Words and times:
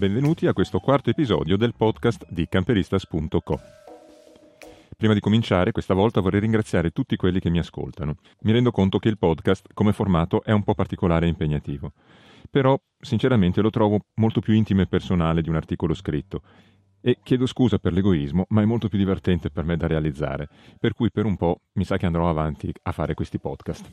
Benvenuti 0.00 0.46
a 0.46 0.54
questo 0.54 0.78
quarto 0.78 1.10
episodio 1.10 1.58
del 1.58 1.74
podcast 1.76 2.24
di 2.30 2.48
camperistas.co. 2.48 3.60
Prima 4.96 5.12
di 5.12 5.20
cominciare, 5.20 5.72
questa 5.72 5.92
volta 5.92 6.22
vorrei 6.22 6.40
ringraziare 6.40 6.88
tutti 6.88 7.16
quelli 7.16 7.38
che 7.38 7.50
mi 7.50 7.58
ascoltano. 7.58 8.14
Mi 8.44 8.52
rendo 8.52 8.70
conto 8.70 8.98
che 8.98 9.10
il 9.10 9.18
podcast, 9.18 9.74
come 9.74 9.92
formato, 9.92 10.42
è 10.42 10.52
un 10.52 10.64
po' 10.64 10.72
particolare 10.72 11.26
e 11.26 11.28
impegnativo. 11.28 11.92
Però, 12.50 12.80
sinceramente, 12.98 13.60
lo 13.60 13.68
trovo 13.68 14.06
molto 14.14 14.40
più 14.40 14.54
intimo 14.54 14.80
e 14.80 14.86
personale 14.86 15.42
di 15.42 15.50
un 15.50 15.56
articolo 15.56 15.92
scritto. 15.92 16.40
E 17.02 17.18
chiedo 17.22 17.44
scusa 17.44 17.76
per 17.76 17.92
l'egoismo, 17.92 18.46
ma 18.48 18.62
è 18.62 18.64
molto 18.64 18.88
più 18.88 18.96
divertente 18.96 19.50
per 19.50 19.64
me 19.64 19.76
da 19.76 19.86
realizzare. 19.86 20.48
Per 20.78 20.94
cui 20.94 21.10
per 21.10 21.26
un 21.26 21.36
po' 21.36 21.60
mi 21.74 21.84
sa 21.84 21.98
che 21.98 22.06
andrò 22.06 22.30
avanti 22.30 22.72
a 22.84 22.92
fare 22.92 23.12
questi 23.12 23.38
podcast. 23.38 23.90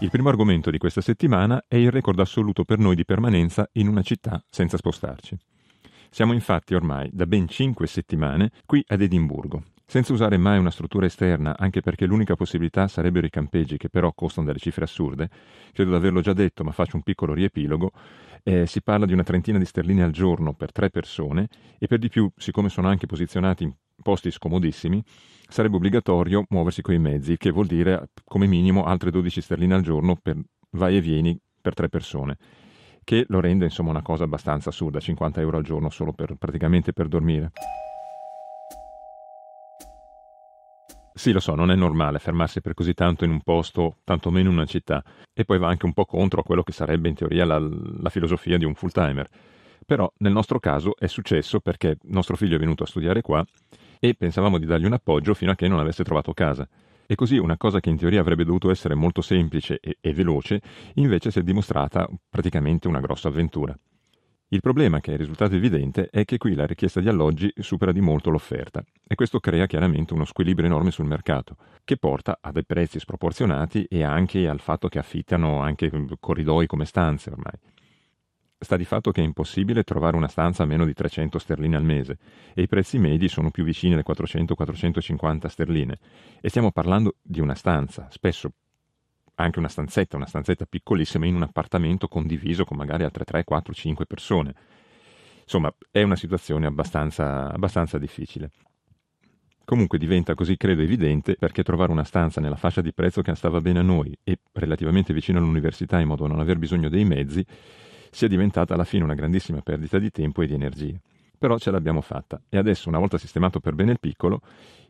Il 0.00 0.10
primo 0.10 0.28
argomento 0.28 0.70
di 0.70 0.78
questa 0.78 1.00
settimana 1.00 1.64
è 1.66 1.74
il 1.74 1.90
record 1.90 2.20
assoluto 2.20 2.64
per 2.64 2.78
noi 2.78 2.94
di 2.94 3.04
permanenza 3.04 3.68
in 3.72 3.88
una 3.88 4.02
città 4.02 4.40
senza 4.48 4.76
spostarci. 4.76 5.36
Siamo 6.08 6.32
infatti 6.32 6.74
ormai 6.74 7.10
da 7.12 7.26
ben 7.26 7.48
cinque 7.48 7.88
settimane 7.88 8.52
qui 8.64 8.82
ad 8.86 9.02
Edimburgo, 9.02 9.64
senza 9.84 10.12
usare 10.12 10.36
mai 10.36 10.56
una 10.56 10.70
struttura 10.70 11.06
esterna, 11.06 11.58
anche 11.58 11.80
perché 11.80 12.06
l'unica 12.06 12.36
possibilità 12.36 12.86
sarebbero 12.86 13.26
i 13.26 13.30
campeggi, 13.30 13.76
che 13.76 13.88
però 13.88 14.12
costano 14.12 14.46
delle 14.46 14.60
cifre 14.60 14.84
assurde. 14.84 15.28
Credo 15.72 15.90
di 15.90 15.96
averlo 15.96 16.20
già 16.20 16.32
detto, 16.32 16.62
ma 16.62 16.70
faccio 16.70 16.94
un 16.94 17.02
piccolo 17.02 17.34
riepilogo. 17.34 17.90
Eh, 18.44 18.66
si 18.66 18.80
parla 18.82 19.04
di 19.04 19.12
una 19.12 19.24
trentina 19.24 19.58
di 19.58 19.64
sterline 19.64 20.04
al 20.04 20.12
giorno 20.12 20.54
per 20.54 20.70
tre 20.70 20.90
persone 20.90 21.48
e 21.76 21.88
per 21.88 21.98
di 21.98 22.08
più, 22.08 22.30
siccome 22.36 22.68
sono 22.68 22.86
anche 22.86 23.06
posizionati 23.06 23.64
in 23.64 23.72
posti 24.02 24.30
scomodissimi, 24.30 25.02
sarebbe 25.48 25.76
obbligatorio 25.76 26.44
muoversi 26.50 26.82
coi 26.82 26.98
mezzi, 26.98 27.36
che 27.36 27.50
vuol 27.50 27.66
dire 27.66 28.10
come 28.24 28.46
minimo 28.46 28.84
altre 28.84 29.10
12 29.10 29.40
sterline 29.40 29.74
al 29.74 29.82
giorno 29.82 30.16
per 30.16 30.36
vai 30.70 30.96
e 30.96 31.00
vieni 31.00 31.38
per 31.60 31.74
tre 31.74 31.88
persone, 31.88 32.36
che 33.04 33.24
lo 33.28 33.40
rende 33.40 33.64
insomma 33.64 33.90
una 33.90 34.02
cosa 34.02 34.24
abbastanza 34.24 34.68
assurda, 34.68 35.00
50 35.00 35.40
euro 35.40 35.56
al 35.56 35.64
giorno 35.64 35.90
solo 35.90 36.12
per, 36.12 36.34
praticamente 36.34 36.92
per 36.92 37.08
dormire. 37.08 37.52
Sì, 41.18 41.32
lo 41.32 41.40
so, 41.40 41.56
non 41.56 41.72
è 41.72 41.74
normale 41.74 42.20
fermarsi 42.20 42.60
per 42.60 42.74
così 42.74 42.94
tanto 42.94 43.24
in 43.24 43.32
un 43.32 43.40
posto, 43.42 43.96
tantomeno 44.04 44.50
in 44.50 44.54
una 44.54 44.66
città, 44.66 45.02
e 45.34 45.44
poi 45.44 45.58
va 45.58 45.66
anche 45.66 45.84
un 45.84 45.92
po' 45.92 46.04
contro 46.04 46.40
a 46.40 46.44
quello 46.44 46.62
che 46.62 46.70
sarebbe 46.70 47.08
in 47.08 47.16
teoria 47.16 47.44
la, 47.44 47.58
la 47.58 48.08
filosofia 48.08 48.56
di 48.56 48.64
un 48.64 48.74
full 48.74 48.90
timer. 48.90 49.28
Però 49.84 50.08
nel 50.18 50.32
nostro 50.32 50.60
caso 50.60 50.94
è 50.96 51.08
successo 51.08 51.58
perché 51.58 51.96
nostro 52.02 52.36
figlio 52.36 52.54
è 52.54 52.58
venuto 52.58 52.84
a 52.84 52.86
studiare 52.86 53.20
qua 53.20 53.44
e 53.98 54.14
pensavamo 54.14 54.58
di 54.58 54.66
dargli 54.66 54.84
un 54.84 54.92
appoggio 54.92 55.34
fino 55.34 55.50
a 55.50 55.54
che 55.54 55.68
non 55.68 55.78
avesse 55.78 56.04
trovato 56.04 56.32
casa. 56.32 56.68
E 57.06 57.14
così 57.14 57.38
una 57.38 57.56
cosa 57.56 57.80
che 57.80 57.90
in 57.90 57.96
teoria 57.96 58.20
avrebbe 58.20 58.44
dovuto 58.44 58.70
essere 58.70 58.94
molto 58.94 59.22
semplice 59.22 59.78
e, 59.80 59.96
e 60.00 60.12
veloce, 60.12 60.60
invece 60.94 61.30
si 61.30 61.38
è 61.38 61.42
dimostrata 61.42 62.08
praticamente 62.28 62.86
una 62.86 63.00
grossa 63.00 63.28
avventura. 63.28 63.78
Il 64.50 64.60
problema, 64.60 65.00
che 65.00 65.12
è 65.12 65.16
risultato 65.18 65.54
evidente, 65.54 66.08
è 66.10 66.24
che 66.24 66.38
qui 66.38 66.54
la 66.54 66.64
richiesta 66.64 67.00
di 67.00 67.08
alloggi 67.08 67.52
supera 67.56 67.92
di 67.92 68.00
molto 68.00 68.30
l'offerta 68.30 68.82
e 69.06 69.14
questo 69.14 69.40
crea 69.40 69.66
chiaramente 69.66 70.14
uno 70.14 70.24
squilibrio 70.24 70.66
enorme 70.66 70.90
sul 70.90 71.04
mercato, 71.04 71.56
che 71.84 71.98
porta 71.98 72.38
a 72.40 72.50
dei 72.50 72.64
prezzi 72.64 72.98
sproporzionati 72.98 73.84
e 73.84 74.02
anche 74.02 74.48
al 74.48 74.60
fatto 74.60 74.88
che 74.88 74.98
affittano 74.98 75.60
anche 75.60 75.90
corridoi 76.18 76.66
come 76.66 76.86
stanze 76.86 77.30
ormai. 77.30 77.52
Sta 78.60 78.76
di 78.76 78.84
fatto 78.84 79.12
che 79.12 79.20
è 79.20 79.24
impossibile 79.24 79.84
trovare 79.84 80.16
una 80.16 80.26
stanza 80.26 80.64
a 80.64 80.66
meno 80.66 80.84
di 80.84 80.92
300 80.92 81.38
sterline 81.38 81.76
al 81.76 81.84
mese 81.84 82.18
e 82.54 82.62
i 82.62 82.66
prezzi 82.66 82.98
medi 82.98 83.28
sono 83.28 83.52
più 83.52 83.62
vicini 83.62 83.92
alle 83.92 84.02
400-450 84.04 85.46
sterline 85.46 85.98
e 86.40 86.48
stiamo 86.48 86.72
parlando 86.72 87.14
di 87.22 87.40
una 87.40 87.54
stanza, 87.54 88.08
spesso 88.10 88.50
anche 89.36 89.60
una 89.60 89.68
stanzetta, 89.68 90.16
una 90.16 90.26
stanzetta 90.26 90.66
piccolissima 90.66 91.24
in 91.24 91.36
un 91.36 91.42
appartamento 91.42 92.08
condiviso 92.08 92.64
con 92.64 92.76
magari 92.76 93.04
altre 93.04 93.24
3, 93.24 93.44
4, 93.44 93.72
5 93.72 94.06
persone. 94.06 94.54
Insomma, 95.42 95.72
è 95.92 96.02
una 96.02 96.16
situazione 96.16 96.66
abbastanza, 96.66 97.52
abbastanza 97.52 97.96
difficile. 97.96 98.50
Comunque 99.64 99.98
diventa 99.98 100.34
così, 100.34 100.56
credo, 100.56 100.82
evidente 100.82 101.36
perché 101.36 101.62
trovare 101.62 101.92
una 101.92 102.02
stanza 102.02 102.40
nella 102.40 102.56
fascia 102.56 102.80
di 102.80 102.92
prezzo 102.92 103.22
che 103.22 103.34
stava 103.36 103.60
bene 103.60 103.78
a 103.78 103.82
noi 103.82 104.18
e 104.24 104.40
relativamente 104.52 105.12
vicino 105.12 105.38
all'università 105.38 106.00
in 106.00 106.08
modo 106.08 106.22
da 106.22 106.30
non 106.30 106.40
aver 106.40 106.58
bisogno 106.58 106.88
dei 106.88 107.04
mezzi 107.04 107.46
sia 108.10 108.28
diventata 108.28 108.74
alla 108.74 108.84
fine 108.84 109.04
una 109.04 109.14
grandissima 109.14 109.60
perdita 109.60 109.98
di 109.98 110.10
tempo 110.10 110.42
e 110.42 110.46
di 110.46 110.54
energie. 110.54 111.00
Però 111.38 111.56
ce 111.58 111.70
l'abbiamo 111.70 112.00
fatta 112.00 112.40
e 112.48 112.58
adesso, 112.58 112.88
una 112.88 112.98
volta 112.98 113.16
sistemato 113.16 113.60
per 113.60 113.74
bene 113.74 113.92
il 113.92 114.00
piccolo, 114.00 114.40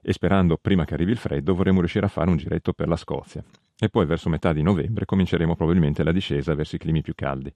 e 0.01 0.13
sperando 0.13 0.57
prima 0.57 0.85
che 0.85 0.95
arrivi 0.95 1.11
il 1.11 1.19
freddo, 1.19 1.55
vorremmo 1.55 1.81
riuscire 1.81 2.07
a 2.07 2.09
fare 2.09 2.31
un 2.31 2.37
giretto 2.37 2.73
per 2.73 2.89
la 2.89 2.97
Scozia. 2.97 3.45
E 3.79 3.89
poi 3.91 4.07
verso 4.07 4.29
metà 4.29 4.53
di 4.53 4.63
novembre 4.63 5.05
cominceremo 5.05 5.55
probabilmente 5.55 6.03
la 6.03 6.13
discesa 6.13 6.55
verso 6.55 6.77
i 6.77 6.79
climi 6.79 7.03
più 7.03 7.15
caldi. 7.15 7.53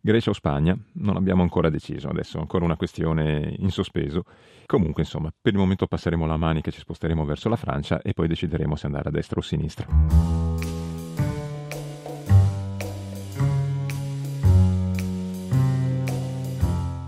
Grecia 0.00 0.30
o 0.30 0.32
Spagna? 0.32 0.76
Non 0.94 1.16
abbiamo 1.16 1.42
ancora 1.42 1.68
deciso, 1.68 2.08
adesso 2.08 2.38
è 2.38 2.40
ancora 2.40 2.64
una 2.64 2.76
questione 2.76 3.54
in 3.58 3.70
sospeso. 3.70 4.24
Comunque, 4.66 5.02
insomma, 5.02 5.32
per 5.40 5.52
il 5.52 5.58
momento 5.58 5.86
passeremo 5.86 6.26
la 6.26 6.36
manica 6.36 6.70
e 6.70 6.72
ci 6.72 6.80
sposteremo 6.80 7.24
verso 7.24 7.48
la 7.48 7.56
Francia 7.56 8.02
e 8.02 8.12
poi 8.12 8.26
decideremo 8.26 8.74
se 8.74 8.86
andare 8.86 9.10
a 9.10 9.12
destra 9.12 9.36
o 9.36 9.40
a 9.40 9.44
sinistra. 9.44 10.51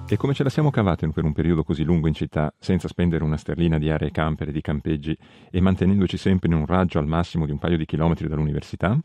E 0.06 0.16
come 0.16 0.34
ce 0.34 0.42
la 0.42 0.50
siamo 0.50 0.70
cavata 0.70 1.09
per 1.09 1.25
un 1.25 1.32
periodo 1.32 1.65
così 1.65 1.82
lungo 1.82 2.09
in 2.09 2.15
città, 2.15 2.53
senza 2.59 2.88
spendere 2.88 3.25
una 3.25 3.38
sterlina 3.38 3.78
di 3.78 3.91
aree 3.91 4.10
camper 4.10 4.48
e 4.48 4.53
di 4.53 4.60
campeggi 4.60 5.16
e 5.50 5.60
mantenendoci 5.62 6.19
sempre 6.19 6.48
in 6.48 6.54
un 6.54 6.66
raggio 6.66 6.98
al 6.98 7.06
massimo 7.06 7.47
di 7.47 7.53
un 7.53 7.59
paio 7.59 7.78
di 7.78 7.87
chilometri 7.87 8.28
dall'università? 8.28 8.97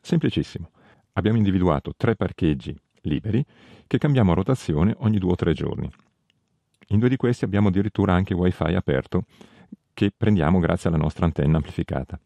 Semplicissimo. 0.00 0.70
Abbiamo 1.12 1.36
individuato 1.36 1.92
tre 1.96 2.16
parcheggi 2.16 2.74
liberi 3.02 3.44
che 3.86 3.98
cambiamo 3.98 4.32
a 4.32 4.34
rotazione 4.34 4.94
ogni 4.98 5.18
due 5.18 5.32
o 5.32 5.36
tre 5.36 5.52
giorni. 5.52 5.88
In 6.88 6.98
due 6.98 7.10
di 7.10 7.16
questi 7.16 7.44
abbiamo 7.44 7.68
addirittura 7.68 8.14
anche 8.14 8.34
wifi 8.34 8.74
aperto 8.74 9.24
che 9.92 10.12
prendiamo 10.16 10.58
grazie 10.58 10.88
alla 10.88 10.98
nostra 10.98 11.26
antenna 11.26 11.58
amplificata. 11.58 12.18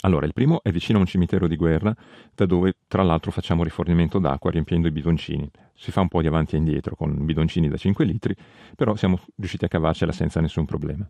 Allora, 0.00 0.26
il 0.26 0.32
primo 0.32 0.62
è 0.62 0.70
vicino 0.70 0.98
a 0.98 1.00
un 1.00 1.06
cimitero 1.06 1.48
di 1.48 1.56
guerra, 1.56 1.94
da 2.34 2.46
dove 2.46 2.74
tra 2.86 3.02
l'altro 3.02 3.30
facciamo 3.30 3.62
rifornimento 3.62 4.18
d'acqua 4.18 4.50
riempiendo 4.50 4.88
i 4.88 4.90
bidoncini. 4.90 5.50
Si 5.74 5.90
fa 5.90 6.02
un 6.02 6.08
po' 6.08 6.20
di 6.20 6.26
avanti 6.26 6.56
e 6.56 6.58
indietro 6.58 6.94
con 6.94 7.24
bidoncini 7.24 7.68
da 7.68 7.76
5 7.76 8.04
litri, 8.04 8.36
però 8.76 8.94
siamo 8.96 9.20
riusciti 9.36 9.64
a 9.64 9.68
cavarcela 9.68 10.12
senza 10.12 10.40
nessun 10.40 10.66
problema. 10.66 11.08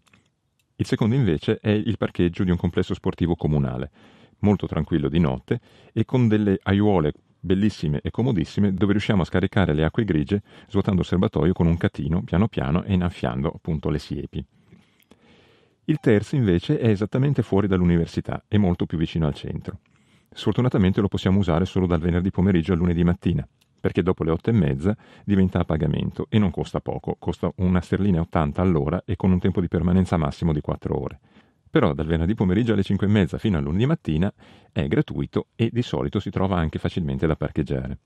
Il 0.77 0.87
secondo 0.87 1.15
invece 1.15 1.59
è 1.61 1.71
il 1.71 1.97
parcheggio 1.97 2.44
di 2.44 2.50
un 2.50 2.56
complesso 2.56 2.94
sportivo 2.94 3.37
comunale, 3.37 3.91
molto 4.41 4.67
tranquillo 4.67 5.09
di 5.09 5.19
notte 5.19 5.61
e 5.93 6.05
con 6.05 6.28
delle 6.28 6.59
aiuole 6.62 7.12
bellissime 7.39 8.00
e 8.00 8.11
comodissime 8.11 8.73
dove 8.73 8.93
riusciamo 8.93 9.23
a 9.23 9.27
scaricare 9.27 9.75
le 9.75 9.84
acque 9.84 10.05
grigie 10.05 10.43
svuotando 10.69 11.03
il 11.03 11.06
serbatoio 11.06 11.53
con 11.53 11.67
un 11.67 11.77
catino 11.77 12.23
piano 12.23 12.49
piano 12.49 12.83
e 12.84 12.94
innaffiando 12.94 13.53
appunto 13.55 13.91
le 13.91 13.99
siepi. 13.99 14.44
Il 15.87 15.99
terzo 16.00 16.34
invece 16.34 16.78
è 16.78 16.89
esattamente 16.89 17.43
fuori 17.43 17.67
dall'università 17.67 18.43
e 18.49 18.56
molto 18.56 18.87
più 18.87 18.97
vicino 18.97 19.27
al 19.27 19.34
centro. 19.34 19.81
Sfortunatamente 20.33 21.03
lo 21.03 21.09
possiamo 21.09 21.39
usare 21.39 21.67
solo 21.67 21.87
dal 21.87 22.00
venerdì 22.00 22.31
pomeriggio 22.31 22.72
al 22.72 22.78
lunedì 22.78 23.05
mattina, 23.05 23.47
perché 23.81 24.03
dopo 24.03 24.25
le 24.25 24.31
otto 24.31 24.49
e 24.49 24.55
mezza 24.55 24.97
diventa 25.25 25.59
a 25.59 25.65
pagamento 25.65 26.27
e 26.31 26.39
non 26.39 26.50
costa 26.50 26.81
poco, 26.81 27.17
costa 27.19 27.53
una 27.56 27.83
sterlina 27.83 28.17
e 28.17 28.21
80 28.21 28.62
all'ora 28.62 29.03
e 29.05 29.17
con 29.17 29.31
un 29.31 29.39
tempo 29.39 29.61
di 29.61 29.69
permanenza 29.69 30.17
massimo 30.17 30.55
di 30.55 30.62
4 30.62 30.99
ore. 30.99 31.21
Però 31.69 31.93
dal 31.93 32.06
venerdì 32.06 32.34
pomeriggio 32.34 32.73
alle 32.73 32.83
5 32.83 33.06
e 33.06 33.11
mezza 33.11 33.37
fino 33.37 33.59
al 33.59 33.65
lunedì 33.65 33.84
mattina 33.84 34.33
è 34.73 34.89
gratuito 34.89 35.49
e 35.55 35.69
di 35.71 35.83
solito 35.83 36.19
si 36.19 36.31
trova 36.31 36.56
anche 36.56 36.78
facilmente 36.78 37.27
da 37.27 37.37
parcheggiare. 37.37 37.99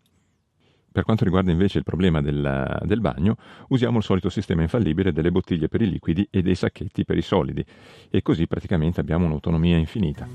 Per 0.91 1.05
quanto 1.05 1.25
riguarda 1.25 1.51
invece 1.51 1.79
il 1.79 1.85
problema 1.85 2.21
del, 2.21 2.81
del, 2.85 3.01
bagno, 3.01 3.37
usiamo 3.69 3.99
il 3.99 4.05
solito 4.05 4.31
sistema 4.31 4.63
infallibile 4.63 5.13
delle 5.13 5.31
bottiglie 5.31 5.69
per 5.69 5.83
i 5.83 5.89
liquidi 5.89 6.27
e 6.31 6.43
dei 6.43 6.55
sacchetti 6.55 7.05
per 7.05 7.17
i 7.17 7.23
solidi 7.23 7.65
e 8.11 8.23
così 8.23 8.47
praticamente 8.47 9.01
abbiamo 9.01 9.27
un'autonomia 9.27 9.77
infinita. 9.77 10.27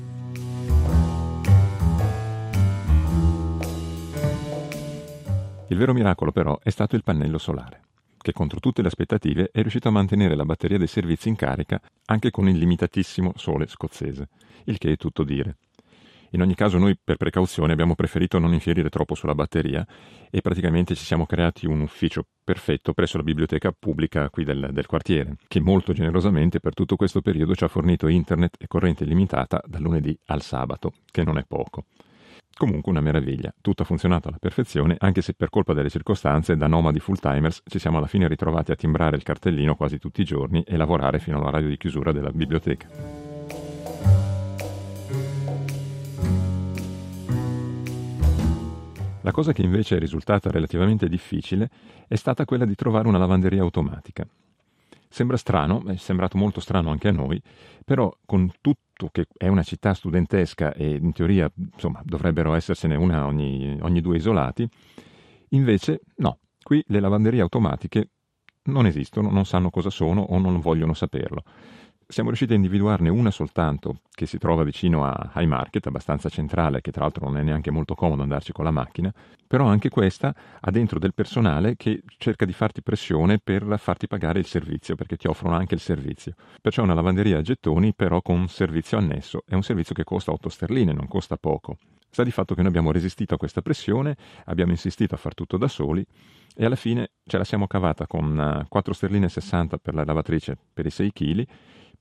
Il 5.67 5.77
vero 5.77 5.93
miracolo 5.93 6.31
però 6.31 6.59
è 6.61 6.69
stato 6.69 6.95
il 6.95 7.03
pannello 7.03 7.39
solare, 7.39 7.81
che 8.19 8.31
contro 8.31 8.59
tutte 8.59 8.81
le 8.81 8.89
aspettative 8.89 9.49
è 9.51 9.61
riuscito 9.61 9.87
a 9.87 9.91
mantenere 9.91 10.35
la 10.35 10.45
batteria 10.45 10.77
dei 10.77 10.87
servizi 10.87 11.29
in 11.29 11.35
carica 11.35 11.81
anche 12.05 12.29
con 12.29 12.47
il 12.47 12.57
limitatissimo 12.57 13.33
sole 13.35 13.65
scozzese, 13.67 14.29
il 14.65 14.77
che 14.77 14.91
è 14.91 14.97
tutto 14.97 15.23
dire. 15.23 15.57
In 16.33 16.41
ogni 16.41 16.55
caso 16.55 16.79
noi 16.79 16.97
per 17.01 17.17
precauzione 17.17 17.73
abbiamo 17.73 17.93
preferito 17.93 18.39
non 18.39 18.53
infierire 18.53 18.89
troppo 18.89 19.13
sulla 19.13 19.35
batteria 19.35 19.85
e 20.31 20.41
praticamente 20.41 20.95
ci 20.95 21.05
siamo 21.05 21.27
creati 21.27 21.67
un 21.67 21.81
ufficio 21.81 22.25
perfetto 22.43 22.93
presso 22.93 23.17
la 23.17 23.23
biblioteca 23.23 23.71
pubblica 23.71 24.29
qui 24.31 24.43
del, 24.43 24.69
del 24.71 24.87
quartiere, 24.87 25.35
che 25.47 25.59
molto 25.59 25.93
generosamente 25.93 26.59
per 26.59 26.73
tutto 26.73 26.95
questo 26.95 27.21
periodo 27.21 27.53
ci 27.53 27.63
ha 27.63 27.67
fornito 27.67 28.07
internet 28.07 28.55
e 28.59 28.65
corrente 28.65 29.03
illimitata 29.03 29.61
dal 29.63 29.81
lunedì 29.81 30.17
al 30.25 30.41
sabato, 30.41 30.93
che 31.11 31.23
non 31.23 31.37
è 31.37 31.43
poco. 31.47 31.85
Comunque 32.55 32.91
una 32.91 33.01
meraviglia, 33.01 33.53
tutto 33.61 33.83
ha 33.83 33.85
funzionato 33.85 34.29
alla 34.29 34.37
perfezione, 34.39 34.95
anche 34.97 35.21
se 35.21 35.33
per 35.35 35.49
colpa 35.49 35.73
delle 35.73 35.89
circostanze, 35.89 36.55
da 36.55 36.65
nomadi 36.65 36.99
full 36.99 37.17
timers, 37.17 37.61
ci 37.65 37.77
siamo 37.77 37.97
alla 37.97 38.07
fine 38.07 38.27
ritrovati 38.27 38.71
a 38.71 38.75
timbrare 38.75 39.17
il 39.17 39.23
cartellino 39.23 39.75
quasi 39.75 39.99
tutti 39.99 40.21
i 40.21 40.25
giorni 40.25 40.63
e 40.63 40.77
lavorare 40.77 41.19
fino 41.19 41.37
all'orario 41.37 41.69
di 41.69 41.77
chiusura 41.77 42.11
della 42.11 42.31
biblioteca. 42.31 43.32
La 49.23 49.31
cosa 49.31 49.53
che 49.53 49.61
invece 49.61 49.95
è 49.95 49.99
risultata 49.99 50.51
relativamente 50.51 51.07
difficile 51.07 51.69
è 52.09 52.15
stata 52.15 52.43
quella 52.43 52.65
di 52.65 52.75
trovare 52.75 53.07
una 53.07 53.17
lavanderia 53.17 53.61
automatica. 53.61 54.27
Sembra 55.07 55.37
strano, 55.37 55.85
è 55.85 55.95
sembrato 55.95 56.37
molto 56.37 56.59
strano 56.59 56.91
anche 56.91 57.07
a 57.07 57.13
noi, 57.13 57.41
però 57.85 58.13
con 58.25 58.51
tutto 58.59 59.07
che 59.13 59.27
è 59.37 59.47
una 59.47 59.63
città 59.63 59.93
studentesca 59.93 60.73
e 60.73 60.95
in 60.95 61.13
teoria 61.13 61.49
insomma, 61.55 62.01
dovrebbero 62.03 62.53
essersene 62.53 62.95
una 62.95 63.25
ogni, 63.25 63.77
ogni 63.81 64.01
due 64.01 64.17
isolati, 64.17 64.67
invece 65.49 66.01
no, 66.17 66.39
qui 66.61 66.83
le 66.87 66.99
lavanderie 66.99 67.39
automatiche 67.39 68.09
non 68.63 68.87
esistono, 68.87 69.29
non 69.29 69.45
sanno 69.45 69.69
cosa 69.69 69.89
sono 69.89 70.19
o 70.19 70.37
non 70.37 70.59
vogliono 70.59 70.93
saperlo 70.93 71.43
siamo 72.13 72.29
riusciti 72.29 72.53
a 72.53 72.55
individuarne 72.55 73.09
una 73.09 73.31
soltanto 73.31 74.01
che 74.11 74.27
si 74.27 74.37
trova 74.37 74.63
vicino 74.63 75.03
a 75.03 75.31
High 75.35 75.47
Market, 75.47 75.87
abbastanza 75.87 76.29
centrale, 76.29 76.79
che 76.79 76.91
tra 76.91 77.01
l'altro 77.01 77.25
non 77.25 77.37
è 77.37 77.41
neanche 77.41 77.71
molto 77.71 77.95
comodo 77.95 78.21
andarci 78.21 78.51
con 78.51 78.63
la 78.63 78.71
macchina, 78.71 79.11
però 79.47 79.65
anche 79.65 79.89
questa 79.89 80.33
ha 80.61 80.71
dentro 80.71 80.99
del 80.99 81.13
personale 81.13 81.75
che 81.75 82.03
cerca 82.17 82.45
di 82.45 82.53
farti 82.53 82.83
pressione 82.83 83.39
per 83.39 83.75
farti 83.79 84.07
pagare 84.07 84.39
il 84.39 84.45
servizio, 84.45 84.95
perché 84.95 85.17
ti 85.17 85.27
offrono 85.27 85.55
anche 85.55 85.73
il 85.73 85.79
servizio. 85.79 86.35
Perciò 86.61 86.81
è 86.81 86.85
una 86.85 86.93
lavanderia 86.93 87.39
a 87.39 87.41
gettoni, 87.41 87.93
però 87.95 88.21
con 88.21 88.39
un 88.39 88.47
servizio 88.47 88.97
annesso. 88.99 89.41
È 89.45 89.55
un 89.55 89.63
servizio 89.63 89.95
che 89.95 90.03
costa 90.03 90.31
8 90.31 90.49
sterline, 90.49 90.93
non 90.93 91.07
costa 91.07 91.35
poco. 91.37 91.77
Sta 92.11 92.23
di 92.23 92.31
fatto 92.31 92.53
che 92.53 92.61
noi 92.61 92.69
abbiamo 92.69 92.91
resistito 92.91 93.33
a 93.33 93.37
questa 93.37 93.63
pressione, 93.63 94.15
abbiamo 94.45 94.71
insistito 94.71 95.15
a 95.15 95.17
far 95.17 95.33
tutto 95.33 95.57
da 95.57 95.67
soli 95.67 96.05
e 96.55 96.63
alla 96.63 96.75
fine 96.75 97.09
ce 97.25 97.39
la 97.39 97.43
siamo 97.43 97.65
cavata 97.65 98.05
con 98.05 98.65
4 98.69 98.91
eh, 98.91 98.95
sterline 98.95 99.25
e 99.25 99.29
60 99.29 99.77
per 99.77 99.95
la 99.95 100.03
lavatrice 100.03 100.55
per 100.71 100.85
i 100.85 100.91
6 100.91 101.11
kg 101.11 101.47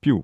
più 0.02 0.20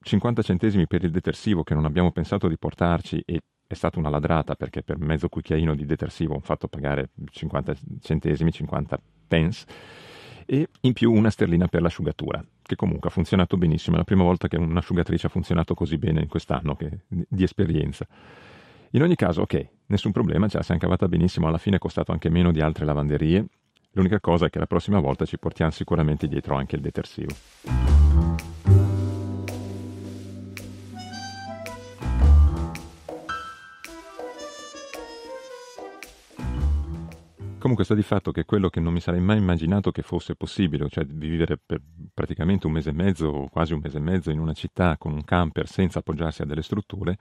50 0.00 0.42
centesimi 0.42 0.88
per 0.88 1.04
il 1.04 1.12
detersivo 1.12 1.62
che 1.62 1.74
non 1.74 1.84
abbiamo 1.84 2.10
pensato 2.10 2.48
di 2.48 2.58
portarci 2.58 3.22
e 3.24 3.40
è 3.68 3.74
stata 3.74 4.00
una 4.00 4.08
ladrata 4.08 4.56
perché 4.56 4.82
per 4.82 4.98
mezzo 4.98 5.28
cucchiaino 5.28 5.76
di 5.76 5.86
detersivo 5.86 6.34
ho 6.34 6.40
fatto 6.40 6.66
pagare 6.66 7.10
50 7.30 7.74
centesimi, 8.00 8.50
50 8.50 9.00
pence 9.28 9.64
e 10.44 10.68
in 10.80 10.92
più 10.92 11.12
una 11.12 11.30
sterlina 11.30 11.68
per 11.68 11.82
l'asciugatura 11.82 12.44
che 12.62 12.74
comunque 12.74 13.10
ha 13.10 13.12
funzionato 13.12 13.56
benissimo, 13.56 13.94
è 13.94 13.98
la 13.98 14.04
prima 14.04 14.24
volta 14.24 14.48
che 14.48 14.56
un'asciugatrice 14.56 15.28
ha 15.28 15.30
funzionato 15.30 15.74
così 15.74 15.98
bene 15.98 16.22
in 16.22 16.28
quest'anno 16.28 16.74
che, 16.74 17.02
di 17.06 17.44
esperienza. 17.44 18.04
In 18.90 19.02
ogni 19.02 19.14
caso, 19.14 19.42
ok, 19.42 19.68
nessun 19.86 20.10
problema, 20.10 20.48
ce 20.48 20.56
la 20.56 20.64
siamo 20.64 20.80
cavata 20.80 21.06
benissimo, 21.06 21.46
alla 21.46 21.58
fine 21.58 21.76
è 21.76 21.78
costato 21.78 22.10
anche 22.10 22.28
meno 22.28 22.50
di 22.50 22.60
altre 22.60 22.84
lavanderie. 22.84 23.46
L'unica 23.92 24.18
cosa 24.18 24.46
è 24.46 24.50
che 24.50 24.58
la 24.58 24.66
prossima 24.66 24.98
volta 24.98 25.24
ci 25.24 25.38
portiamo 25.38 25.70
sicuramente 25.70 26.26
dietro 26.26 26.56
anche 26.56 26.74
il 26.74 26.82
detersivo. 26.82 28.51
Comunque 37.62 37.84
sta 37.84 37.94
di 37.94 38.02
fatto 38.02 38.32
che 38.32 38.44
quello 38.44 38.68
che 38.70 38.80
non 38.80 38.92
mi 38.92 38.98
sarei 38.98 39.20
mai 39.20 39.38
immaginato 39.38 39.92
che 39.92 40.02
fosse 40.02 40.34
possibile, 40.34 40.88
cioè 40.88 41.04
di 41.04 41.28
vivere 41.28 41.56
per 41.64 41.80
praticamente 42.12 42.66
un 42.66 42.72
mese 42.72 42.90
e 42.90 42.92
mezzo, 42.92 43.46
quasi 43.52 43.72
un 43.72 43.78
mese 43.80 43.98
e 43.98 44.00
mezzo 44.00 44.32
in 44.32 44.40
una 44.40 44.52
città 44.52 44.98
con 44.98 45.12
un 45.12 45.22
camper 45.22 45.68
senza 45.68 46.00
appoggiarsi 46.00 46.42
a 46.42 46.44
delle 46.44 46.62
strutture, 46.62 47.16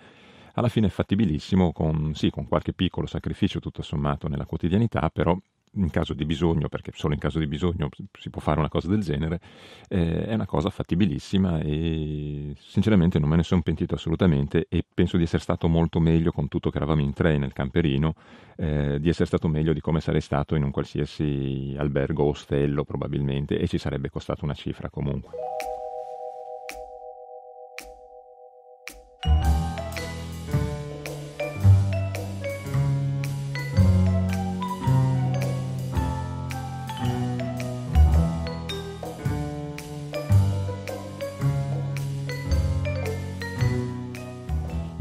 alla 0.54 0.68
fine 0.68 0.88
è 0.88 0.90
fattibilissimo 0.90 1.72
con, 1.72 2.16
sì, 2.16 2.32
con 2.32 2.48
qualche 2.48 2.74
piccolo 2.74 3.06
sacrificio 3.06 3.60
tutto 3.60 3.84
sommato 3.84 4.28
nella 4.28 4.48
quotidianità, 4.48 5.12
però 5.14 5.38
in 5.76 5.90
caso 5.90 6.14
di 6.14 6.26
bisogno, 6.26 6.68
perché 6.68 6.92
solo 6.94 7.14
in 7.14 7.20
caso 7.20 7.40
di 7.40 7.48
bisogno 7.48 7.90
si 8.18 8.30
può 8.30 8.42
fare 8.42 8.60
una 8.60 8.70
cosa 8.70 8.90
del 8.90 9.02
genere, 9.02 9.40
eh, 9.88 10.26
è 10.26 10.34
una 10.34 10.46
cosa 10.46 10.70
fattibilissima 10.70 11.60
e 11.60 12.54
sinceramente 12.60 13.20
non 13.20 13.30
me 13.30 13.38
ne 13.38 13.44
sono 13.44 13.62
pentito 13.62 13.96
assolutamente 13.96 14.66
e 14.70 14.84
penso 14.94 15.18
di 15.18 15.24
essere 15.24 15.42
stato 15.42 15.68
molto 15.68 16.00
meglio 16.00 16.32
con 16.32 16.48
tutto 16.48 16.70
che 16.70 16.78
eravamo 16.78 17.02
in 17.02 17.14
tre 17.14 17.38
nel 17.38 17.54
camperino, 17.54 18.16
eh, 18.58 19.00
di 19.00 19.10
essere 19.10 19.26
stato 19.26 19.48
meglio 19.48 19.74
di 19.74 19.82
come 19.82 20.02
sarei 20.02 20.22
stato 20.22 20.56
in 20.56 20.64
un 20.64 20.72
qualsiasi 20.72 21.76
albergo 21.78 22.24
o 22.24 22.30
ostello 22.30 22.84
probabilmente 22.84 23.58
e 23.58 23.68
ci 23.68 23.78
sarebbe 23.78 24.10
costato 24.10 24.44
una 24.44 24.54
cifra 24.54 24.90
comunque. 24.90 25.81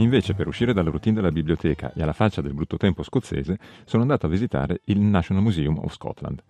Invece, 0.00 0.32
per 0.34 0.46
uscire 0.46 0.72
dalla 0.72 0.90
routine 0.90 1.16
della 1.16 1.30
biblioteca 1.30 1.92
e 1.92 2.02
alla 2.02 2.14
faccia 2.14 2.40
del 2.40 2.54
brutto 2.54 2.78
tempo 2.78 3.02
scozzese, 3.02 3.58
sono 3.84 4.02
andato 4.02 4.26
a 4.26 4.30
visitare 4.30 4.80
il 4.84 4.98
National 4.98 5.42
Museum 5.42 5.78
of 5.78 5.92
Scotland. 5.92 6.42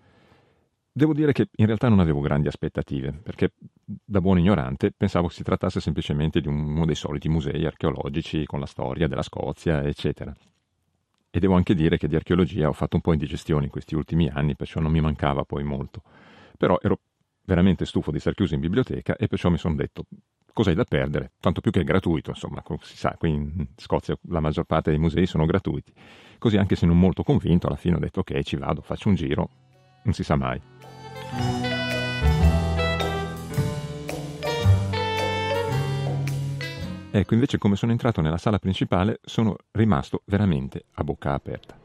Devo 0.93 1.13
dire 1.13 1.33
che 1.33 1.49
in 1.57 1.67
realtà 1.67 1.89
non 1.89 1.99
avevo 1.99 2.21
grandi 2.21 2.47
aspettative, 2.47 3.13
perché 3.13 3.53
da 3.85 4.21
buon 4.21 4.39
ignorante 4.39 4.93
pensavo 4.93 5.29
si 5.29 5.43
trattasse 5.43 5.81
semplicemente 5.81 6.41
di 6.41 6.47
uno 6.47 6.85
dei 6.85 6.95
soliti 6.95 7.29
musei 7.29 7.67
archeologici 7.67 8.45
con 8.45 8.61
la 8.61 8.67
storia 8.67 9.09
della 9.09 9.23
Scozia, 9.23 9.83
eccetera. 9.83 10.35
E 11.33 11.39
devo 11.41 11.55
anche 11.55 11.75
dire 11.75 11.97
che 11.97 12.07
di 12.07 12.15
archeologia 12.15 12.69
ho 12.69 12.73
fatto 12.73 12.97
un 12.97 13.03
po' 13.03 13.13
indigestione 13.13 13.65
in 13.65 13.71
questi 13.71 13.97
ultimi 13.97 14.29
anni, 14.29 14.55
perciò 14.55 14.79
non 14.79 14.93
mi 14.93 15.01
mancava 15.01 15.45
poi 15.45 15.65
molto. 15.65 16.03
Però 16.57 16.79
ero 16.81 17.01
veramente 17.45 17.85
stufo 17.85 18.13
di 18.13 18.21
stare 18.21 18.37
chiuso 18.37 18.55
in 18.55 18.61
biblioteca 18.61 19.17
e 19.17 19.27
perciò 19.27 19.49
mi 19.49 19.59
sono 19.59 19.75
detto 19.75 20.05
cos'hai 20.53 20.75
da 20.75 20.85
perdere? 20.85 21.33
Tanto 21.41 21.61
più 21.61 21.71
che 21.71 21.81
è 21.81 21.85
gratuito, 21.85 22.31
insomma, 22.31 22.63
si 22.83 22.97
sa, 22.97 23.17
qui 23.19 23.31
in 23.31 23.67
Scozia 23.77 24.17
la 24.29 24.41
maggior 24.41 24.65
parte 24.65 24.91
dei 24.91 24.99
musei 24.99 25.27
sono 25.27 25.47
gratuiti. 25.47 25.93
Così 26.39 26.57
anche 26.57 26.77
se 26.77 26.87
non 26.87 26.99
molto 26.99 27.23
convinto, 27.23 27.67
alla 27.67 27.77
fine 27.77 27.97
ho 27.97 27.99
detto 27.99 28.21
ok, 28.21 28.41
ci 28.43 28.57
vado, 28.57 28.81
faccio 28.81 29.09
un 29.09 29.15
giro, 29.15 29.49
non 30.05 30.15
si 30.15 30.25
sa 30.25 30.37
mai. 30.37 30.61
Ecco, 37.13 37.35
invece 37.35 37.59
come 37.59 37.75
sono 37.75 37.91
entrato 37.91 38.21
nella 38.21 38.39
sala 38.39 38.61
principale 38.61 39.19
sono 39.25 39.57
rimasto 39.73 40.23
veramente 40.27 40.85
a 40.95 41.03
bocca 41.03 41.33
aperta. 41.33 41.77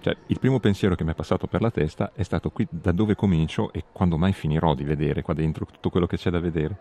Cioè, 0.00 0.16
il 0.26 0.38
primo 0.38 0.60
pensiero 0.60 0.94
che 0.94 1.04
mi 1.04 1.10
è 1.10 1.14
passato 1.14 1.46
per 1.46 1.60
la 1.62 1.70
testa 1.70 2.12
è 2.14 2.22
stato 2.22 2.50
qui 2.50 2.66
da 2.70 2.92
dove 2.92 3.14
comincio 3.14 3.72
e 3.72 3.84
quando 3.92 4.18
mai 4.18 4.32
finirò 4.32 4.74
di 4.74 4.84
vedere 4.84 5.22
qua 5.22 5.34
dentro 5.34 5.64
tutto 5.66 5.90
quello 5.90 6.06
che 6.06 6.16
c'è 6.16 6.30
da 6.30 6.40
vedere. 6.40 6.78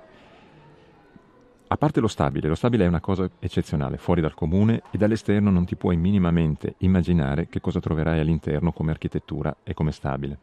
A 1.72 1.78
parte 1.78 2.02
lo 2.02 2.10
stabile, 2.10 2.50
lo 2.50 2.56
stabile 2.56 2.84
è 2.84 2.88
una 2.90 3.00
cosa 3.00 3.30
eccezionale, 3.40 3.96
fuori 3.96 4.20
dal 4.20 4.34
comune 4.34 4.82
e 4.92 4.98
dall'esterno 4.98 5.50
non 5.50 5.64
ti 5.64 5.78
puoi 5.78 5.96
minimamente 5.96 6.76
immaginare 6.80 7.48
che 7.48 7.62
cosa 7.62 7.80
troverai 7.80 8.20
all'interno 8.20 8.74
come 8.74 8.92
architettura 8.92 9.56
e 9.64 9.74
come 9.74 9.94
stabile. 9.94 10.38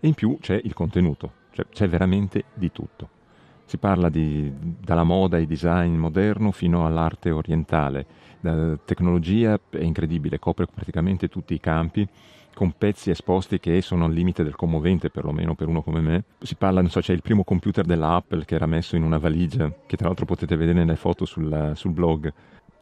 E 0.00 0.08
in 0.08 0.14
più 0.14 0.38
c'è 0.40 0.60
il 0.64 0.74
contenuto, 0.74 1.32
cioè 1.52 1.66
c'è 1.70 1.88
veramente 1.88 2.46
di 2.54 2.72
tutto. 2.72 3.08
Si 3.66 3.76
parla 3.76 4.08
di, 4.08 4.52
dalla 4.80 5.04
moda 5.04 5.38
e 5.38 5.46
design 5.46 5.94
moderno 5.94 6.50
fino 6.50 6.86
all'arte 6.86 7.30
orientale, 7.30 8.04
la 8.40 8.76
tecnologia 8.84 9.56
è 9.70 9.78
incredibile, 9.84 10.40
copre 10.40 10.66
praticamente 10.66 11.28
tutti 11.28 11.54
i 11.54 11.60
campi 11.60 12.04
con 12.54 12.72
pezzi 12.76 13.10
esposti 13.10 13.58
che 13.58 13.80
sono 13.82 14.04
al 14.04 14.12
limite 14.12 14.42
del 14.42 14.54
commovente, 14.54 15.10
perlomeno 15.10 15.54
per 15.54 15.68
uno 15.68 15.82
come 15.82 16.00
me. 16.00 16.24
Si 16.40 16.54
parla, 16.54 16.80
non 16.80 16.90
so, 16.90 17.00
c'è 17.00 17.12
il 17.12 17.22
primo 17.22 17.44
computer 17.44 17.84
della 17.84 18.14
Apple 18.14 18.44
che 18.44 18.54
era 18.54 18.66
messo 18.66 18.96
in 18.96 19.02
una 19.02 19.18
valigia, 19.18 19.72
che 19.86 19.96
tra 19.96 20.06
l'altro 20.06 20.26
potete 20.26 20.56
vedere 20.56 20.78
nelle 20.78 20.96
foto 20.96 21.24
sul, 21.24 21.72
sul 21.74 21.92
blog. 21.92 22.32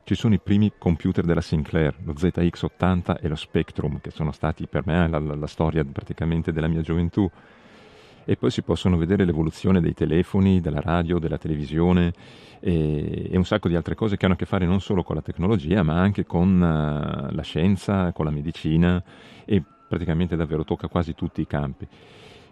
Ci 0.03 0.15
sono 0.15 0.35
i 0.35 0.41
primi 0.41 0.73
computer 0.77 1.25
della 1.25 1.41
Sinclair, 1.41 1.95
lo 2.05 2.13
ZX80 2.13 3.19
e 3.21 3.29
lo 3.29 3.37
Spectrum, 3.37 4.01
che 4.01 4.11
sono 4.11 4.33
stati 4.33 4.67
per 4.67 4.87
me 4.87 5.09
la, 5.09 5.19
la, 5.19 5.35
la 5.35 5.47
storia 5.47 5.85
praticamente 5.85 6.53
della 6.53 6.69
mia 6.69 6.81
gioventù 6.81 7.31
e 8.31 8.37
poi 8.37 8.53
si 8.53 8.63
possono 8.63 8.97
vedere 8.97 9.25
l'evoluzione 9.25 9.81
dei 9.81 9.93
telefoni, 9.93 10.61
della 10.61 10.81
radio, 10.81 11.19
della 11.19 11.37
televisione 11.37 12.13
e, 12.61 13.29
e, 13.29 13.37
un 13.37 13.45
sacco 13.45 13.67
di 13.67 13.75
altre 13.75 13.97
cose 13.97 14.17
che 14.17 14.25
hanno 14.25 14.35
a 14.35 14.37
che 14.37 14.47
fare 14.47 14.67
non 14.67 14.81
solo 14.81 15.03
con 15.03 15.17
la 15.17 15.21
tecnologia 15.21 15.83
ma 15.83 15.99
anche 16.01 16.25
con 16.25 16.55
uh, 16.55 17.35
la 17.35 17.43
scienza, 17.43 18.13
con 18.13 18.25
la 18.25 18.31
medicina 18.31 19.03
e 19.45 19.61
praticamente 19.89 20.37
davvero 20.37 20.63
tocca 20.63 20.87
quasi 20.87 21.17
tutti 21.17 21.41
i 21.41 21.47
campi. 21.49 21.89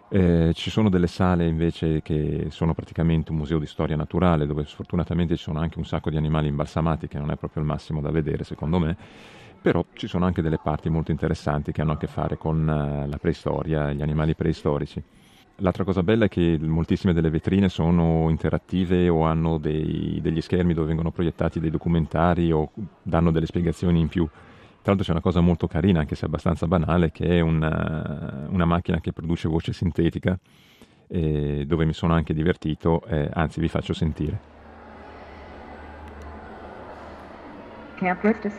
Eh, 0.09 0.51
ci 0.53 0.69
sono 0.69 0.89
delle 0.89 1.07
sale 1.07 1.47
invece 1.47 2.01
che 2.01 2.47
sono 2.49 2.73
praticamente 2.73 3.31
un 3.31 3.37
museo 3.37 3.57
di 3.57 3.65
storia 3.65 3.95
naturale 3.95 4.45
dove 4.45 4.65
sfortunatamente 4.65 5.37
ci 5.37 5.43
sono 5.43 5.59
anche 5.59 5.77
un 5.77 5.85
sacco 5.85 6.09
di 6.09 6.17
animali 6.17 6.49
imbalsamati 6.49 7.07
che 7.07 7.19
non 7.19 7.31
è 7.31 7.37
proprio 7.37 7.63
il 7.63 7.69
massimo 7.69 8.01
da 8.01 8.11
vedere 8.11 8.43
secondo 8.43 8.79
me 8.79 8.97
però 9.61 9.85
ci 9.93 10.07
sono 10.07 10.25
anche 10.25 10.41
delle 10.41 10.59
parti 10.61 10.89
molto 10.89 11.11
interessanti 11.11 11.71
che 11.71 11.79
hanno 11.79 11.93
a 11.93 11.97
che 11.97 12.07
fare 12.07 12.37
con 12.37 12.57
uh, 12.59 13.09
la 13.09 13.17
preistoria, 13.17 13.93
gli 13.93 14.01
animali 14.01 14.35
preistorici. 14.35 15.01
L'altra 15.61 15.83
cosa 15.83 16.03
bella 16.03 16.25
è 16.25 16.29
che 16.29 16.57
moltissime 16.59 17.11
delle 17.11 17.29
vetrine 17.29 17.67
sono 17.67 18.29
interattive 18.29 19.09
o 19.09 19.25
hanno 19.25 19.57
dei, 19.57 20.19
degli 20.21 20.39
schermi 20.41 20.73
dove 20.73 20.87
vengono 20.87 21.11
proiettati 21.11 21.59
dei 21.59 21.69
documentari 21.69 22.51
o 22.51 22.71
danno 23.01 23.31
delle 23.31 23.45
spiegazioni 23.45 23.99
in 23.99 24.07
più. 24.07 24.25
Tra 24.25 24.93
l'altro 24.93 25.03
c'è 25.03 25.11
una 25.11 25.21
cosa 25.21 25.41
molto 25.41 25.67
carina, 25.67 25.99
anche 25.99 26.15
se 26.15 26.25
abbastanza 26.25 26.65
banale, 26.65 27.11
che 27.11 27.25
è 27.25 27.39
una, 27.41 28.47
una 28.49 28.63
macchina 28.63 29.01
che 29.01 29.11
produce 29.11 29.49
voce 29.49 29.73
sintetica, 29.73 30.39
eh, 31.07 31.65
dove 31.67 31.85
mi 31.85 31.93
sono 31.93 32.13
anche 32.13 32.33
divertito, 32.33 33.03
eh, 33.05 33.29
anzi 33.33 33.59
vi 33.59 33.67
faccio 33.67 33.93
sentire. 33.93 34.39
Camp 37.95 38.23
Ristus. 38.23 38.53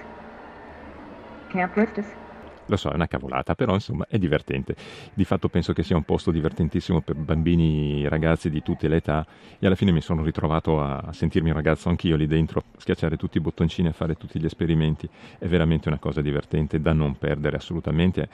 Camp 1.49 1.75
Ristus. 1.75 2.07
Lo 2.71 2.77
so, 2.77 2.89
è 2.91 2.95
una 2.95 3.09
cavolata, 3.09 3.57
però 3.57 3.75
insomma 3.75 4.07
è 4.09 4.17
divertente. 4.17 4.77
Di 5.13 5.25
fatto 5.25 5.49
penso 5.49 5.73
che 5.73 5.83
sia 5.83 5.97
un 5.97 6.05
posto 6.05 6.31
divertentissimo 6.31 7.01
per 7.01 7.17
bambini 7.17 8.05
e 8.05 8.09
ragazzi 8.09 8.49
di 8.49 8.63
tutte 8.63 8.87
le 8.87 8.97
età 8.97 9.27
e 9.59 9.67
alla 9.67 9.75
fine 9.75 9.91
mi 9.91 10.01
sono 10.01 10.23
ritrovato 10.23 10.81
a 10.81 11.13
sentirmi 11.13 11.49
un 11.49 11.57
ragazzo 11.57 11.89
anch'io 11.89 12.15
lì 12.15 12.29
dentro, 12.29 12.63
schiacciare 12.77 13.17
tutti 13.17 13.39
i 13.39 13.41
bottoncini 13.41 13.89
e 13.89 13.93
fare 13.93 14.15
tutti 14.15 14.39
gli 14.39 14.45
esperimenti. 14.45 15.09
È 15.37 15.47
veramente 15.47 15.89
una 15.89 15.99
cosa 15.99 16.21
divertente 16.21 16.81
da 16.81 16.93
non 16.93 17.19
perdere 17.19 17.57
assolutamente 17.57 18.29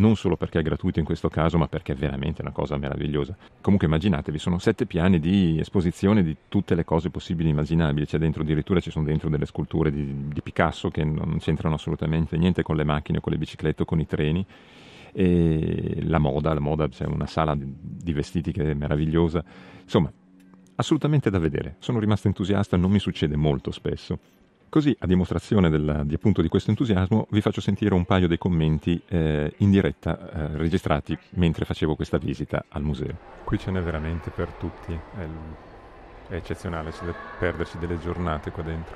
non 0.00 0.16
solo 0.16 0.36
perché 0.36 0.58
è 0.58 0.62
gratuito 0.62 0.98
in 0.98 1.04
questo 1.04 1.28
caso, 1.28 1.58
ma 1.58 1.68
perché 1.68 1.92
è 1.92 1.94
veramente 1.94 2.40
una 2.40 2.50
cosa 2.50 2.76
meravigliosa. 2.76 3.36
Comunque 3.60 3.86
immaginatevi, 3.86 4.38
sono 4.38 4.58
sette 4.58 4.86
piani 4.86 5.20
di 5.20 5.58
esposizione 5.60 6.22
di 6.22 6.36
tutte 6.48 6.74
le 6.74 6.84
cose 6.84 7.10
possibili 7.10 7.48
e 7.48 7.52
immaginabili, 7.52 8.06
c'è 8.06 8.18
dentro 8.18 8.42
addirittura 8.42 8.80
ci 8.80 8.90
sono 8.90 9.04
dentro 9.04 9.28
delle 9.28 9.46
sculture 9.46 9.92
di, 9.92 10.28
di 10.28 10.42
Picasso 10.42 10.88
che 10.88 11.04
non 11.04 11.36
c'entrano 11.38 11.74
assolutamente 11.74 12.36
niente 12.36 12.62
con 12.62 12.76
le 12.76 12.84
macchine, 12.84 13.20
con 13.20 13.32
le 13.32 13.38
biciclette 13.38 13.84
con 13.84 14.00
i 14.00 14.06
treni. 14.06 14.44
E 15.12 16.02
la 16.04 16.18
moda, 16.18 16.54
la 16.54 16.60
moda 16.60 16.88
c'è 16.88 17.04
una 17.04 17.26
sala 17.26 17.56
di 17.56 18.12
vestiti 18.12 18.52
che 18.52 18.70
è 18.70 18.74
meravigliosa. 18.74 19.42
Insomma, 19.82 20.10
assolutamente 20.76 21.30
da 21.30 21.38
vedere. 21.38 21.76
Sono 21.78 21.98
rimasto 21.98 22.28
entusiasta, 22.28 22.76
non 22.76 22.90
mi 22.90 23.00
succede 23.00 23.36
molto 23.36 23.70
spesso. 23.70 24.18
Così, 24.70 24.96
a 25.00 25.06
dimostrazione 25.08 25.68
del, 25.68 26.02
di, 26.04 26.14
appunto, 26.14 26.42
di 26.42 26.48
questo 26.48 26.70
entusiasmo, 26.70 27.26
vi 27.30 27.40
faccio 27.40 27.60
sentire 27.60 27.92
un 27.92 28.04
paio 28.04 28.28
dei 28.28 28.38
commenti 28.38 29.02
eh, 29.08 29.52
in 29.56 29.68
diretta 29.68 30.16
eh, 30.16 30.56
registrati 30.56 31.18
mentre 31.30 31.64
facevo 31.64 31.96
questa 31.96 32.18
visita 32.18 32.64
al 32.68 32.82
museo. 32.82 33.16
Qui 33.42 33.58
ce 33.58 33.72
n'è 33.72 33.80
veramente 33.82 34.30
per 34.30 34.52
tutti, 34.52 34.92
è, 34.92 35.26
è 36.28 36.34
eccezionale 36.36 36.92
perdersi 37.40 37.78
delle 37.78 37.98
giornate 37.98 38.52
qua 38.52 38.62
dentro. 38.62 38.94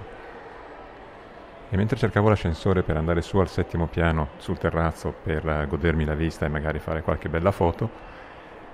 E 1.71 1.77
mentre 1.77 1.97
cercavo 1.97 2.29
l'ascensore 2.29 2.85
per 2.85 2.97
andare 2.97 3.21
su 3.21 3.39
al 3.39 3.49
settimo 3.49 3.89
piano, 3.89 4.29
sul 4.37 4.59
terrazzo, 4.59 5.13
per 5.25 5.67
godermi 5.69 6.05
la 6.05 6.15
vista 6.15 6.47
e 6.47 6.51
magari 6.51 6.79
fare 6.79 7.03
qualche 7.03 7.29
bella 7.29 7.51
foto, 7.51 7.91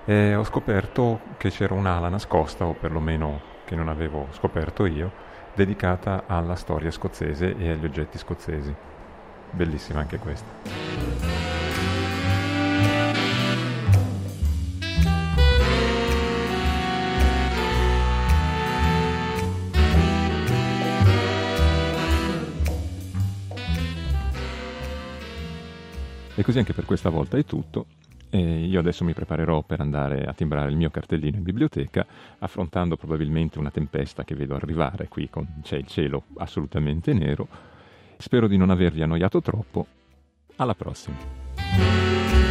eh, 0.05 0.35
ho 0.35 0.43
scoperto 0.43 1.21
che 1.37 1.49
c'era 1.49 1.73
un'ala 1.73 2.09
nascosta, 2.09 2.67
o 2.67 2.73
perlomeno 2.73 3.41
che 3.65 3.73
non 3.73 3.87
avevo 3.87 4.27
scoperto 4.33 4.85
io, 4.85 5.29
dedicata 5.53 6.23
alla 6.27 6.55
storia 6.55 6.91
scozzese 6.91 7.55
e 7.57 7.69
agli 7.69 7.85
oggetti 7.85 8.17
scozzesi. 8.17 8.73
Bellissima 9.51 9.99
anche 9.99 10.17
questa. 10.17 11.09
E 26.33 26.43
così 26.43 26.57
anche 26.57 26.73
per 26.73 26.85
questa 26.85 27.09
volta 27.09 27.37
è 27.37 27.45
tutto. 27.45 27.85
E 28.33 28.39
io 28.39 28.79
adesso 28.79 29.03
mi 29.03 29.13
preparerò 29.13 29.61
per 29.61 29.81
andare 29.81 30.23
a 30.23 30.31
timbrare 30.31 30.69
il 30.69 30.77
mio 30.77 30.89
cartellino 30.89 31.35
in 31.35 31.43
biblioteca, 31.43 32.05
affrontando 32.39 32.95
probabilmente 32.95 33.59
una 33.59 33.71
tempesta 33.71 34.23
che 34.23 34.35
vedo 34.35 34.55
arrivare 34.55 35.09
qui, 35.09 35.29
con, 35.29 35.45
c'è 35.61 35.75
il 35.75 35.87
cielo 35.87 36.23
assolutamente 36.37 37.11
nero. 37.11 37.45
Spero 38.17 38.47
di 38.47 38.55
non 38.55 38.69
avervi 38.69 39.01
annoiato 39.01 39.41
troppo. 39.41 39.85
Alla 40.55 40.75
prossima. 40.75 42.50